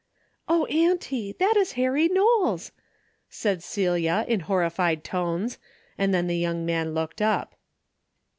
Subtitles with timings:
[0.49, 2.71] ''"Oh, auntie, that is Harry Knowles,"
[3.29, 5.59] said Gelia, in horrified tones,
[5.95, 7.53] and then the young man looked up.